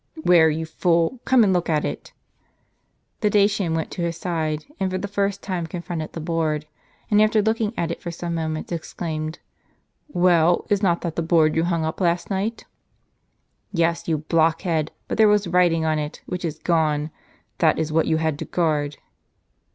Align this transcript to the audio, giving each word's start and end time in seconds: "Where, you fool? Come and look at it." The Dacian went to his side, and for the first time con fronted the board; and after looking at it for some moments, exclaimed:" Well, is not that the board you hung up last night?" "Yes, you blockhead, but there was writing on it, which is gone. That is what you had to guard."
"Where, 0.23 0.49
you 0.49 0.65
fool? 0.65 1.19
Come 1.25 1.43
and 1.43 1.53
look 1.53 1.69
at 1.69 1.85
it." 1.85 2.11
The 3.19 3.29
Dacian 3.29 3.75
went 3.75 3.91
to 3.91 4.01
his 4.01 4.17
side, 4.17 4.65
and 4.79 4.89
for 4.89 4.97
the 4.97 5.07
first 5.07 5.43
time 5.43 5.67
con 5.67 5.83
fronted 5.83 6.13
the 6.13 6.19
board; 6.19 6.65
and 7.11 7.21
after 7.21 7.39
looking 7.39 7.71
at 7.77 7.91
it 7.91 8.01
for 8.01 8.09
some 8.09 8.33
moments, 8.33 8.71
exclaimed:" 8.71 9.37
Well, 10.27 10.65
is 10.71 10.81
not 10.81 11.01
that 11.01 11.15
the 11.17 11.21
board 11.21 11.55
you 11.55 11.65
hung 11.65 11.85
up 11.85 12.01
last 12.01 12.31
night?" 12.31 12.65
"Yes, 13.71 14.07
you 14.07 14.17
blockhead, 14.17 14.89
but 15.07 15.19
there 15.19 15.27
was 15.27 15.47
writing 15.47 15.85
on 15.85 15.99
it, 15.99 16.23
which 16.25 16.43
is 16.45 16.57
gone. 16.57 17.11
That 17.59 17.77
is 17.77 17.93
what 17.93 18.07
you 18.07 18.17
had 18.17 18.39
to 18.39 18.45
guard." 18.45 18.97